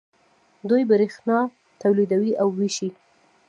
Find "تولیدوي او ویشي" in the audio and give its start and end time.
1.81-2.89